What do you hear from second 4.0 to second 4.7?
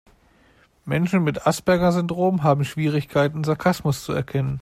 zu erkennen.